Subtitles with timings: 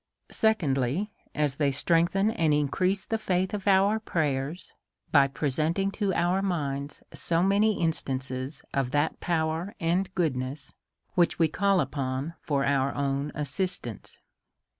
[0.31, 4.71] Secondly/, As they strengthen and increase the faith of our prayers,
[5.11, 10.73] by presenting to our mind so many in stances of that power and goodness,,
[11.13, 14.17] which we call upon for our own assistance.